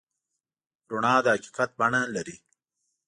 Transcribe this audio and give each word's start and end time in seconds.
رڼا 0.91 1.15
د 1.23 1.25
حقیقت 1.35 1.69
بڼه 1.79 2.01
لري. 2.15 2.35